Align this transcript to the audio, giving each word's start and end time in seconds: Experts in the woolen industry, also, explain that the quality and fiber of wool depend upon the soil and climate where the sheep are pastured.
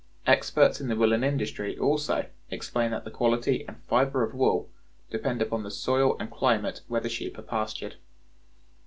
Experts 0.25 0.81
in 0.81 0.87
the 0.87 0.95
woolen 0.95 1.23
industry, 1.23 1.77
also, 1.77 2.25
explain 2.49 2.89
that 2.89 3.03
the 3.03 3.11
quality 3.11 3.63
and 3.67 3.77
fiber 3.87 4.23
of 4.23 4.33
wool 4.33 4.67
depend 5.11 5.43
upon 5.43 5.61
the 5.61 5.69
soil 5.69 6.17
and 6.19 6.31
climate 6.31 6.81
where 6.87 7.01
the 7.01 7.07
sheep 7.07 7.37
are 7.37 7.43
pastured. 7.43 7.97